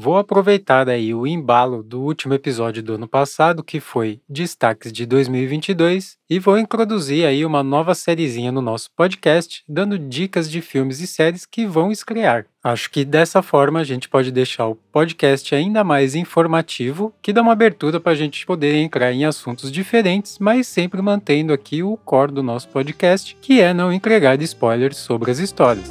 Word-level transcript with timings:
vou 0.00 0.16
aproveitar 0.16 0.88
aí 0.88 1.12
o 1.12 1.26
embalo 1.26 1.82
do 1.82 2.00
último 2.00 2.32
episódio 2.32 2.80
do 2.84 2.94
ano 2.94 3.08
passado, 3.08 3.64
que 3.64 3.80
foi 3.80 4.20
Destaques 4.28 4.92
de 4.92 5.04
2022, 5.04 6.16
e 6.30 6.38
vou 6.38 6.56
introduzir 6.56 7.26
aí 7.26 7.44
uma 7.44 7.64
nova 7.64 7.96
sériezinha 7.96 8.52
no 8.52 8.62
nosso 8.62 8.90
podcast, 8.94 9.64
dando 9.68 9.98
dicas 9.98 10.48
de 10.48 10.60
filmes 10.60 11.00
e 11.00 11.06
séries 11.08 11.44
que 11.44 11.66
vão 11.66 11.90
estrear. 11.90 12.46
Acho 12.62 12.88
que 12.90 13.04
dessa 13.04 13.42
forma 13.42 13.80
a 13.80 13.84
gente 13.84 14.08
pode 14.08 14.30
deixar 14.30 14.68
o 14.68 14.76
podcast 14.76 15.52
ainda 15.52 15.82
mais 15.82 16.14
informativo, 16.14 17.12
que 17.20 17.32
dá 17.32 17.42
uma 17.42 17.52
abertura 17.52 17.98
para 17.98 18.12
a 18.12 18.16
gente 18.16 18.46
poder 18.46 18.76
entrar 18.76 19.12
em 19.12 19.24
assuntos 19.24 19.72
diferentes, 19.72 20.38
mas 20.38 20.68
sempre 20.68 21.02
mantendo 21.02 21.52
aqui 21.52 21.82
o 21.82 21.96
core 21.96 22.30
do 22.30 22.42
nosso 22.42 22.68
podcast, 22.68 23.36
que 23.40 23.60
é 23.60 23.74
não 23.74 23.92
entregar 23.92 24.40
spoilers 24.42 24.98
sobre 24.98 25.32
as 25.32 25.40
histórias. 25.40 25.90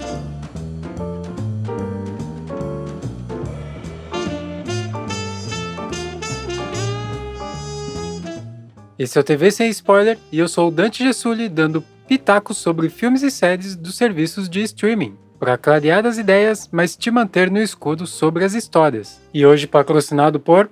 Esse 8.99 9.15
é 9.15 9.21
o 9.21 9.23
TV 9.23 9.51
Sem 9.51 9.69
Spoiler 9.69 10.17
e 10.31 10.39
eu 10.39 10.47
sou 10.47 10.69
o 10.69 10.71
Dante 10.71 11.03
Gessulli 11.03 11.47
dando 11.47 11.83
pitacos 12.07 12.57
sobre 12.57 12.89
filmes 12.89 13.21
e 13.21 13.29
séries 13.29 13.75
dos 13.75 13.95
serviços 13.95 14.49
de 14.49 14.63
streaming, 14.63 15.15
para 15.39 15.55
clarear 15.55 16.03
as 16.07 16.17
ideias, 16.17 16.67
mas 16.71 16.97
te 16.97 17.11
manter 17.11 17.51
no 17.51 17.61
escudo 17.61 18.07
sobre 18.07 18.43
as 18.43 18.55
histórias. 18.55 19.21
E 19.31 19.45
hoje 19.45 19.67
patrocinado 19.67 20.39
por 20.39 20.67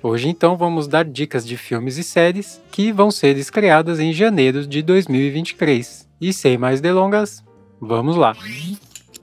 Hoje 0.00 0.28
então 0.28 0.56
vamos 0.56 0.86
dar 0.86 1.04
dicas 1.04 1.44
de 1.44 1.56
filmes 1.56 1.98
e 1.98 2.04
séries 2.04 2.62
que 2.70 2.92
vão 2.92 3.10
ser 3.10 3.36
estreadas 3.36 3.98
em 3.98 4.12
janeiro 4.12 4.64
de 4.66 4.82
2023. 4.82 6.08
E 6.20 6.32
sem 6.32 6.56
mais 6.56 6.80
delongas, 6.80 7.42
vamos 7.80 8.14
lá. 8.14 8.34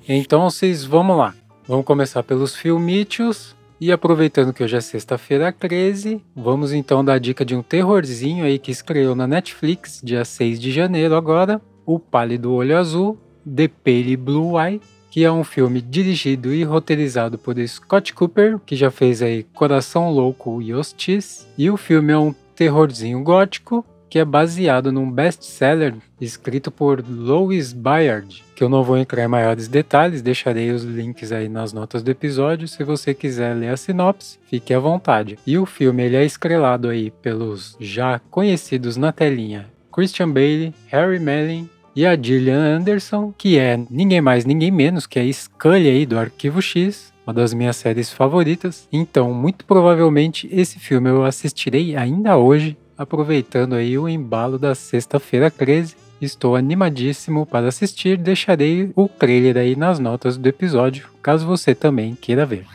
Então 0.07 0.41
vocês 0.41 0.83
vamos 0.83 1.17
lá. 1.17 1.33
Vamos 1.67 1.85
começar 1.85 2.23
pelos 2.23 2.55
filmítios. 2.55 3.53
E 3.79 3.91
aproveitando 3.91 4.53
que 4.53 4.63
hoje 4.63 4.77
é 4.77 4.81
sexta-feira 4.81 5.51
13, 5.51 6.23
vamos 6.35 6.73
então 6.73 7.03
dar 7.03 7.15
a 7.15 7.19
dica 7.19 7.43
de 7.45 7.55
um 7.55 7.61
terrorzinho 7.61 8.45
aí 8.45 8.57
que 8.57 8.71
estreou 8.71 9.15
na 9.15 9.27
Netflix, 9.27 10.01
dia 10.03 10.25
6 10.25 10.59
de 10.59 10.71
janeiro 10.71 11.13
agora, 11.13 11.61
O 11.85 11.99
Pálido 11.99 12.53
Olho 12.53 12.75
Azul, 12.75 13.19
The 13.45 13.67
Pale 13.67 14.17
Blue 14.17 14.59
Eye, 14.59 14.81
que 15.11 15.23
é 15.23 15.31
um 15.31 15.43
filme 15.43 15.79
dirigido 15.79 16.53
e 16.53 16.63
roteirizado 16.63 17.37
por 17.37 17.55
Scott 17.67 18.13
Cooper, 18.15 18.57
que 18.65 18.75
já 18.75 18.89
fez 18.89 19.21
aí 19.21 19.43
Coração 19.43 20.09
Louco 20.09 20.59
e 20.59 20.73
Hostis, 20.73 21.47
e 21.55 21.69
o 21.69 21.77
filme 21.77 22.13
é 22.13 22.17
um 22.17 22.33
terrorzinho 22.55 23.21
gótico 23.21 23.85
que 24.09 24.19
é 24.19 24.25
baseado 24.25 24.91
num 24.91 25.09
best-seller 25.09 25.95
escrito 26.19 26.71
por 26.71 27.03
Louis 27.07 27.73
Bayard, 27.73 28.43
que 28.55 28.63
eu 28.63 28.69
não 28.69 28.83
vou 28.83 28.97
entrar 28.97 29.23
em 29.23 29.27
maiores 29.27 29.67
detalhes, 29.67 30.21
deixarei 30.21 30.71
os 30.71 30.83
links 30.83 31.31
aí 31.31 31.47
nas 31.47 31.73
notas 31.73 32.01
do 32.01 32.09
episódio, 32.09 32.67
se 32.67 32.83
você 32.83 33.13
quiser 33.13 33.55
ler 33.55 33.69
a 33.69 33.77
sinopse, 33.77 34.39
fique 34.49 34.73
à 34.73 34.79
vontade. 34.79 35.37
E 35.45 35.57
o 35.57 35.65
filme 35.65 36.03
ele 36.03 36.15
é 36.15 36.25
estrelado 36.25 36.89
aí 36.89 37.11
pelos 37.11 37.75
já 37.79 38.19
conhecidos 38.31 38.97
na 38.97 39.11
telinha 39.11 39.67
Christian 39.91 40.29
Bale, 40.29 40.75
Harry 40.87 41.19
Melling 41.19 41.67
e 41.95 42.05
a 42.05 42.15
Gillian 42.15 42.77
Anderson, 42.77 43.33
que 43.35 43.57
é 43.57 43.79
ninguém 43.89 44.21
mais, 44.21 44.45
ninguém 44.45 44.69
menos 44.69 45.07
que 45.07 45.17
a 45.17 45.33
Scully 45.33 45.89
aí 45.89 46.05
do 46.05 46.19
Arquivo 46.19 46.61
X, 46.61 47.11
uma 47.25 47.33
das 47.33 47.51
minhas 47.51 47.75
séries 47.77 48.13
favoritas. 48.13 48.87
Então, 48.93 49.33
muito 49.33 49.65
provavelmente 49.65 50.47
esse 50.51 50.77
filme 50.77 51.09
eu 51.09 51.25
assistirei 51.25 51.95
ainda 51.95 52.37
hoje 52.37 52.77
aproveitando 52.97 53.75
aí 53.75 53.97
o 53.97 54.09
embalo 54.09 54.57
da 54.57 54.73
sexta-feira 54.73 55.51
13. 55.51 55.95
Estou 56.19 56.55
animadíssimo 56.55 57.45
para 57.45 57.67
assistir, 57.67 58.17
deixarei 58.17 58.91
o 58.95 59.07
trailer 59.07 59.57
aí 59.57 59.75
nas 59.75 59.99
notas 59.99 60.35
do 60.35 60.47
episódio, 60.47 61.09
caso 61.21 61.45
você 61.45 61.75
também 61.75 62.15
queira 62.15 62.45
ver. 62.45 62.65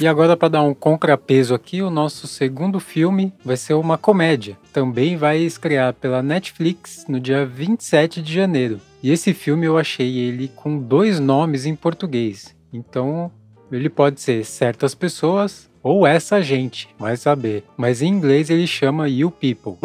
E 0.00 0.08
agora 0.08 0.34
para 0.34 0.48
dar 0.48 0.62
um 0.62 0.72
contrapeso 0.72 1.54
aqui, 1.54 1.82
o 1.82 1.90
nosso 1.90 2.26
segundo 2.26 2.80
filme 2.80 3.34
vai 3.44 3.56
ser 3.56 3.74
uma 3.74 3.98
comédia. 3.98 4.56
Também 4.72 5.16
vai 5.16 5.38
estrear 5.38 5.92
pela 5.92 6.22
Netflix 6.22 7.04
no 7.06 7.20
dia 7.20 7.44
27 7.44 8.22
de 8.22 8.32
janeiro. 8.32 8.80
E 9.02 9.10
esse 9.10 9.34
filme 9.34 9.66
eu 9.66 9.76
achei 9.76 10.16
ele 10.16 10.48
com 10.56 10.78
dois 10.78 11.20
nomes 11.20 11.66
em 11.66 11.76
português. 11.76 12.56
Então, 12.72 13.30
ele 13.70 13.90
pode 13.90 14.22
ser 14.22 14.44
Certas 14.44 14.94
Pessoas 14.94 15.69
ou 15.82 16.06
essa 16.06 16.42
gente, 16.42 16.88
vai 16.98 17.16
saber. 17.16 17.64
Mas 17.76 18.02
em 18.02 18.08
inglês 18.08 18.50
ele 18.50 18.66
chama 18.66 19.08
You 19.08 19.30
People. 19.30 19.76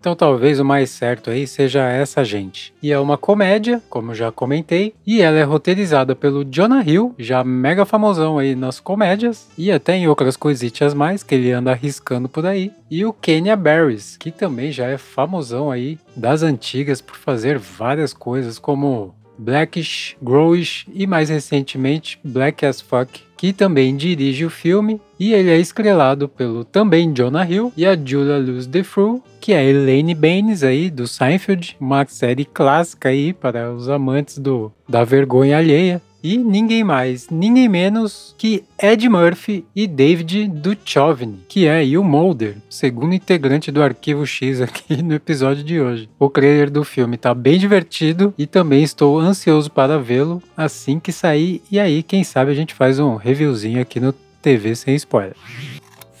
Então 0.00 0.14
talvez 0.14 0.60
o 0.60 0.64
mais 0.64 0.90
certo 0.90 1.30
aí 1.30 1.46
seja 1.46 1.88
essa 1.88 2.24
gente. 2.24 2.74
E 2.82 2.92
é 2.92 2.98
uma 2.98 3.16
comédia, 3.16 3.82
como 3.88 4.10
eu 4.10 4.14
já 4.14 4.32
comentei, 4.32 4.94
e 5.06 5.20
ela 5.20 5.38
é 5.38 5.42
roteirizada 5.42 6.14
pelo 6.14 6.44
Jonah 6.44 6.82
Hill, 6.82 7.14
já 7.18 7.42
mega 7.44 7.84
famosão 7.84 8.38
aí 8.38 8.54
nas 8.54 8.80
comédias, 8.80 9.48
e 9.56 9.70
até 9.70 9.96
em 9.96 10.08
outras 10.08 10.36
coisitas 10.36 10.94
mais 10.94 11.22
que 11.22 11.34
ele 11.34 11.52
anda 11.52 11.72
arriscando 11.72 12.28
por 12.28 12.46
aí. 12.46 12.72
E 12.90 13.04
o 13.04 13.12
Kenya 13.12 13.56
Barris, 13.56 14.16
que 14.16 14.30
também 14.30 14.72
já 14.72 14.86
é 14.86 14.98
famosão 14.98 15.70
aí 15.70 15.98
das 16.16 16.42
antigas 16.42 17.00
por 17.00 17.16
fazer 17.16 17.58
várias 17.58 18.12
coisas 18.12 18.58
como 18.58 19.14
Blackish, 19.38 20.16
Growish 20.22 20.86
e 20.92 21.06
mais 21.06 21.28
recentemente 21.28 22.18
Black 22.22 22.64
as 22.64 22.80
Fuck, 22.80 23.22
que 23.44 23.52
também 23.52 23.94
dirige 23.94 24.46
o 24.46 24.48
filme, 24.48 24.98
e 25.20 25.34
ele 25.34 25.50
é 25.50 25.58
estrelado 25.58 26.26
pelo 26.30 26.64
também 26.64 27.12
Jonah 27.12 27.46
Hill 27.46 27.70
e 27.76 27.84
a 27.84 27.94
Julia 27.94 28.38
Louis-Dreyfus, 28.38 29.20
que 29.38 29.52
é 29.52 29.62
Elaine 29.62 30.14
Baines 30.14 30.62
aí 30.62 30.88
do 30.88 31.06
Seinfeld, 31.06 31.76
uma 31.78 32.06
série 32.06 32.46
clássica 32.46 33.10
aí 33.10 33.34
para 33.34 33.70
os 33.70 33.86
amantes 33.86 34.38
do 34.38 34.72
da 34.88 35.04
vergonha 35.04 35.58
alheia. 35.58 36.00
E 36.24 36.38
ninguém 36.38 36.82
mais, 36.82 37.28
ninguém 37.28 37.68
menos 37.68 38.34
que 38.38 38.64
Ed 38.82 39.06
Murphy 39.10 39.62
e 39.76 39.86
David 39.86 40.48
Duchovny, 40.48 41.40
que 41.46 41.66
é 41.66 41.82
o 41.98 42.02
Mulder, 42.02 42.56
segundo 42.66 43.14
integrante 43.14 43.70
do 43.70 43.82
Arquivo 43.82 44.26
X 44.26 44.62
aqui 44.62 45.00
no 45.04 45.12
episódio 45.12 45.62
de 45.62 45.78
hoje. 45.78 46.08
O 46.18 46.30
trailer 46.30 46.70
do 46.70 46.82
filme 46.82 47.18
tá 47.18 47.34
bem 47.34 47.58
divertido 47.58 48.32
e 48.38 48.46
também 48.46 48.82
estou 48.82 49.18
ansioso 49.18 49.70
para 49.70 49.98
vê-lo 49.98 50.42
assim 50.56 50.98
que 50.98 51.12
sair. 51.12 51.62
E 51.70 51.78
aí, 51.78 52.02
quem 52.02 52.24
sabe 52.24 52.50
a 52.50 52.54
gente 52.54 52.72
faz 52.72 52.98
um 52.98 53.16
reviewzinho 53.16 53.82
aqui 53.82 54.00
no 54.00 54.14
TV 54.40 54.74
sem 54.74 54.94
spoiler. 54.94 55.36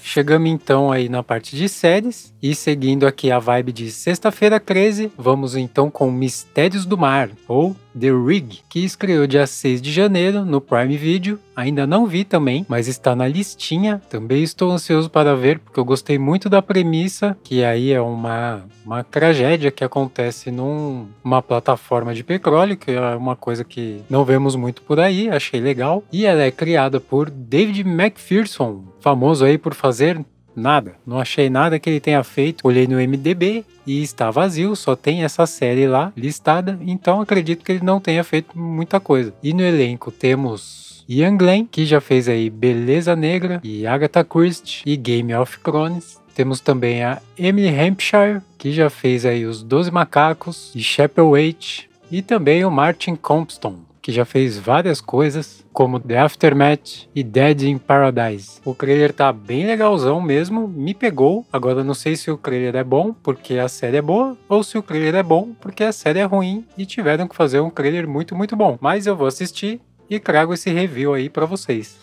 Chegamos 0.02 0.50
então 0.50 0.92
aí 0.92 1.08
na 1.08 1.22
parte 1.22 1.56
de 1.56 1.66
séries 1.66 2.30
e 2.42 2.54
seguindo 2.54 3.06
aqui 3.06 3.30
a 3.30 3.38
vibe 3.38 3.72
de 3.72 3.90
sexta-feira 3.90 4.60
13, 4.60 5.10
vamos 5.16 5.56
então 5.56 5.90
com 5.90 6.10
Mistérios 6.12 6.84
do 6.84 6.98
Mar 6.98 7.30
ou 7.48 7.74
The 7.98 8.10
Rig, 8.10 8.60
que 8.68 8.80
estreou 8.84 9.26
dia 9.26 9.46
6 9.46 9.80
de 9.80 9.92
janeiro 9.92 10.44
no 10.44 10.60
Prime 10.60 10.96
Video. 10.96 11.38
Ainda 11.54 11.86
não 11.86 12.06
vi 12.06 12.24
também, 12.24 12.66
mas 12.68 12.88
está 12.88 13.14
na 13.14 13.28
listinha. 13.28 14.02
Também 14.10 14.42
estou 14.42 14.72
ansioso 14.72 15.08
para 15.08 15.36
ver, 15.36 15.60
porque 15.60 15.78
eu 15.78 15.84
gostei 15.84 16.18
muito 16.18 16.48
da 16.48 16.60
premissa, 16.60 17.36
que 17.44 17.64
aí 17.64 17.92
é 17.92 18.00
uma, 18.00 18.64
uma 18.84 19.04
tragédia 19.04 19.70
que 19.70 19.84
acontece 19.84 20.50
numa 20.50 21.06
num, 21.24 21.42
plataforma 21.42 22.14
de 22.14 22.24
petróleo, 22.24 22.76
que 22.76 22.90
é 22.90 23.16
uma 23.16 23.36
coisa 23.36 23.62
que 23.62 24.02
não 24.10 24.24
vemos 24.24 24.56
muito 24.56 24.82
por 24.82 24.98
aí, 24.98 25.28
achei 25.28 25.60
legal. 25.60 26.02
E 26.12 26.26
ela 26.26 26.42
é 26.42 26.50
criada 26.50 27.00
por 27.00 27.30
David 27.30 27.80
McPherson, 27.82 28.84
famoso 29.00 29.44
aí 29.44 29.56
por 29.56 29.74
fazer 29.74 30.24
Nada, 30.56 30.94
não 31.06 31.18
achei 31.18 31.50
nada 31.50 31.78
que 31.78 31.90
ele 31.90 32.00
tenha 32.00 32.22
feito. 32.22 32.66
Olhei 32.66 32.86
no 32.86 32.96
MDB 32.96 33.64
e 33.86 34.02
está 34.02 34.30
vazio, 34.30 34.74
só 34.76 34.94
tem 34.96 35.24
essa 35.24 35.46
série 35.46 35.86
lá 35.86 36.12
listada, 36.16 36.78
então 36.82 37.20
acredito 37.20 37.64
que 37.64 37.72
ele 37.72 37.84
não 37.84 38.00
tenha 38.00 38.24
feito 38.24 38.58
muita 38.58 39.00
coisa. 39.00 39.34
E 39.42 39.52
no 39.52 39.62
elenco 39.62 40.10
temos 40.10 41.04
Ian 41.08 41.36
Glenn, 41.36 41.66
que 41.66 41.84
já 41.84 42.00
fez 42.00 42.28
aí 42.28 42.48
Beleza 42.48 43.14
Negra 43.14 43.60
e 43.62 43.86
Agatha 43.86 44.24
Christie 44.24 44.82
e 44.86 44.96
Game 44.96 45.34
of 45.34 45.58
Thrones. 45.60 46.18
Temos 46.34 46.60
também 46.60 47.04
a 47.04 47.20
Emily 47.38 47.68
Hampshire, 47.68 48.40
que 48.58 48.72
já 48.72 48.90
fez 48.90 49.24
aí 49.24 49.44
Os 49.46 49.62
Doze 49.62 49.90
Macacos 49.90 50.72
e 50.74 50.82
Waite, 51.20 51.88
e 52.10 52.22
também 52.22 52.64
o 52.64 52.70
Martin 52.70 53.14
Compston, 53.14 53.76
que 54.04 54.12
já 54.12 54.26
fez 54.26 54.58
várias 54.58 55.00
coisas, 55.00 55.64
como 55.72 55.98
The 55.98 56.18
Aftermath 56.18 57.08
e 57.14 57.24
Dead 57.24 57.62
in 57.62 57.78
Paradise. 57.78 58.60
O 58.62 58.74
trailer 58.74 59.14
tá 59.14 59.32
bem 59.32 59.64
legalzão 59.64 60.20
mesmo, 60.20 60.68
me 60.68 60.92
pegou. 60.92 61.46
Agora 61.50 61.82
não 61.82 61.94
sei 61.94 62.14
se 62.14 62.30
o 62.30 62.36
trailer 62.36 62.76
é 62.76 62.84
bom 62.84 63.14
porque 63.14 63.54
a 63.54 63.66
série 63.66 63.96
é 63.96 64.02
boa, 64.02 64.36
ou 64.46 64.62
se 64.62 64.76
o 64.76 64.82
trailer 64.82 65.14
é 65.14 65.22
bom 65.22 65.54
porque 65.58 65.82
a 65.82 65.90
série 65.90 66.18
é 66.18 66.24
ruim 66.24 66.66
e 66.76 66.84
tiveram 66.84 67.26
que 67.26 67.34
fazer 67.34 67.60
um 67.60 67.70
trailer 67.70 68.06
muito, 68.06 68.36
muito 68.36 68.54
bom. 68.54 68.76
Mas 68.78 69.06
eu 69.06 69.16
vou 69.16 69.26
assistir 69.26 69.80
e 70.10 70.20
trago 70.20 70.52
esse 70.52 70.70
review 70.70 71.14
aí 71.14 71.30
para 71.30 71.46
vocês. 71.46 71.96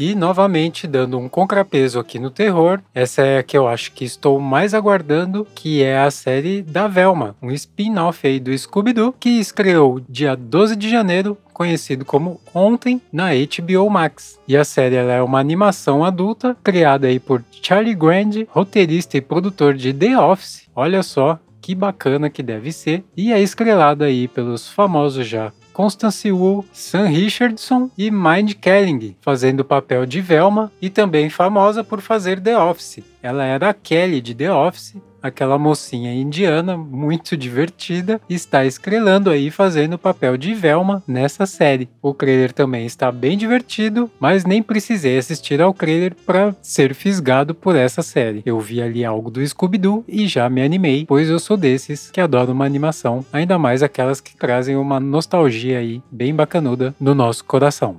E 0.00 0.14
novamente 0.14 0.86
dando 0.86 1.18
um 1.18 1.28
contrapeso 1.28 1.98
aqui 1.98 2.18
no 2.18 2.30
terror, 2.30 2.80
essa 2.94 3.22
é 3.22 3.38
a 3.38 3.42
que 3.42 3.56
eu 3.56 3.68
acho 3.68 3.92
que 3.92 4.04
estou 4.04 4.40
mais 4.40 4.74
aguardando, 4.74 5.46
que 5.54 5.82
é 5.82 5.98
a 5.98 6.10
série 6.10 6.62
da 6.62 6.88
Velma, 6.88 7.36
um 7.42 7.50
spin-off 7.50 8.26
aí 8.26 8.40
do 8.40 8.56
Scooby-Doo, 8.56 9.14
que 9.18 9.28
estreou 9.28 10.00
dia 10.08 10.34
12 10.36 10.76
de 10.76 10.90
janeiro 10.90 11.36
conhecido 11.52 12.04
como 12.04 12.40
Ontem 12.54 13.00
na 13.12 13.28
HBO 13.32 13.88
Max. 13.88 14.38
E 14.48 14.56
a 14.56 14.64
série 14.64 14.96
é 14.96 15.22
uma 15.22 15.38
animação 15.38 16.04
adulta 16.04 16.56
criada 16.64 17.06
aí 17.06 17.20
por 17.20 17.44
Charlie 17.62 17.94
Grand, 17.94 18.46
roteirista 18.48 19.16
e 19.16 19.20
produtor 19.20 19.74
de 19.74 19.92
The 19.92 20.18
Office. 20.18 20.68
Olha 20.74 21.02
só, 21.02 21.38
que 21.62 21.74
bacana 21.74 22.28
que 22.28 22.42
deve 22.42 22.72
ser, 22.72 23.04
e 23.16 23.32
é 23.32 23.40
estrelada 23.40 24.06
aí 24.06 24.26
pelos 24.26 24.68
famosos 24.68 25.26
já 25.26 25.52
Constance 25.72 26.30
Wu, 26.30 26.64
Sam 26.72 27.06
Richardson 27.06 27.90
e 27.96 28.10
Mind 28.10 28.54
Kelling, 28.54 29.16
fazendo 29.20 29.60
o 29.60 29.64
papel 29.64 30.04
de 30.04 30.20
Velma 30.20 30.70
e 30.82 30.90
também 30.90 31.30
famosa 31.30 31.82
por 31.82 32.00
fazer 32.00 32.40
The 32.40 32.58
Office. 32.58 33.02
Ela 33.22 33.44
era 33.44 33.70
a 33.70 33.74
Kelly 33.74 34.20
de 34.20 34.34
The 34.34 34.52
Office 34.52 34.96
aquela 35.22 35.58
mocinha 35.58 36.12
indiana 36.12 36.76
muito 36.76 37.36
divertida 37.36 38.20
está 38.28 38.64
estrelando 38.64 39.30
aí 39.30 39.50
fazendo 39.50 39.94
o 39.94 39.98
papel 39.98 40.36
de 40.36 40.54
Velma 40.54 41.02
nessa 41.06 41.46
série. 41.46 41.88
O 42.02 42.12
trailer 42.12 42.52
também 42.52 42.84
está 42.84 43.12
bem 43.12 43.36
divertido, 43.38 44.10
mas 44.18 44.44
nem 44.44 44.62
precisei 44.62 45.18
assistir 45.18 45.60
ao 45.60 45.72
trailer 45.72 46.14
para 46.26 46.54
ser 46.60 46.94
fisgado 46.94 47.54
por 47.54 47.76
essa 47.76 48.02
série. 48.02 48.42
Eu 48.44 48.60
vi 48.60 48.82
ali 48.82 49.04
algo 49.04 49.30
do 49.30 49.46
Scooby-Doo 49.46 50.04
e 50.08 50.26
já 50.26 50.48
me 50.48 50.62
animei, 50.62 51.04
pois 51.06 51.28
eu 51.28 51.38
sou 51.38 51.56
desses 51.56 52.10
que 52.10 52.20
adoram 52.20 52.52
uma 52.52 52.66
animação, 52.66 53.24
ainda 53.32 53.58
mais 53.58 53.82
aquelas 53.82 54.20
que 54.20 54.36
trazem 54.36 54.76
uma 54.76 54.98
nostalgia 54.98 55.78
aí 55.78 56.02
bem 56.10 56.34
bacanuda 56.34 56.94
no 57.00 57.14
nosso 57.14 57.44
coração. 57.44 57.96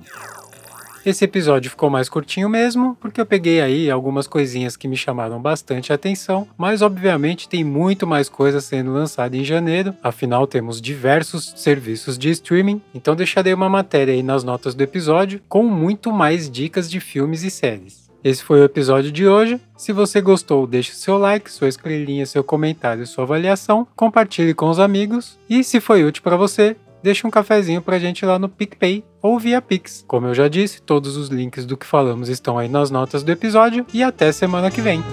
Esse 1.04 1.26
episódio 1.26 1.70
ficou 1.70 1.90
mais 1.90 2.08
curtinho 2.08 2.48
mesmo, 2.48 2.96
porque 2.98 3.20
eu 3.20 3.26
peguei 3.26 3.60
aí 3.60 3.90
algumas 3.90 4.26
coisinhas 4.26 4.74
que 4.74 4.88
me 4.88 4.96
chamaram 4.96 5.38
bastante 5.38 5.92
atenção, 5.92 6.48
mas 6.56 6.80
obviamente 6.80 7.46
tem 7.46 7.62
muito 7.62 8.06
mais 8.06 8.26
coisa 8.30 8.58
sendo 8.58 8.94
lançada 8.94 9.36
em 9.36 9.44
janeiro, 9.44 9.94
afinal 10.02 10.46
temos 10.46 10.80
diversos 10.80 11.52
serviços 11.56 12.16
de 12.16 12.30
streaming, 12.30 12.80
então 12.94 13.14
deixarei 13.14 13.52
uma 13.52 13.68
matéria 13.68 14.14
aí 14.14 14.22
nas 14.22 14.42
notas 14.42 14.74
do 14.74 14.82
episódio 14.82 15.42
com 15.46 15.64
muito 15.64 16.10
mais 16.10 16.50
dicas 16.50 16.90
de 16.90 17.00
filmes 17.00 17.42
e 17.42 17.50
séries. 17.50 18.04
Esse 18.24 18.42
foi 18.42 18.62
o 18.62 18.64
episódio 18.64 19.12
de 19.12 19.28
hoje. 19.28 19.60
Se 19.76 19.92
você 19.92 20.22
gostou, 20.22 20.66
deixe 20.66 20.94
seu 20.94 21.18
like, 21.18 21.52
sua 21.52 21.68
estrelinha, 21.68 22.24
seu 22.24 22.42
comentário, 22.42 23.06
sua 23.06 23.24
avaliação, 23.24 23.86
compartilhe 23.94 24.54
com 24.54 24.70
os 24.70 24.78
amigos 24.78 25.38
e 25.50 25.62
se 25.62 25.78
foi 25.80 26.02
útil 26.02 26.22
para 26.22 26.34
você, 26.34 26.74
deixa 27.04 27.28
um 27.28 27.30
cafezinho 27.30 27.82
pra 27.82 27.98
gente 27.98 28.24
lá 28.24 28.38
no 28.38 28.48
PicPay 28.48 29.04
ou 29.20 29.38
via 29.38 29.60
Pix. 29.60 30.02
Como 30.08 30.26
eu 30.26 30.34
já 30.34 30.48
disse, 30.48 30.80
todos 30.80 31.18
os 31.18 31.28
links 31.28 31.66
do 31.66 31.76
que 31.76 31.84
falamos 31.84 32.30
estão 32.30 32.58
aí 32.58 32.66
nas 32.66 32.90
notas 32.90 33.22
do 33.22 33.30
episódio 33.30 33.84
e 33.92 34.02
até 34.02 34.32
semana 34.32 34.70
que 34.70 34.80
vem. 34.80 35.04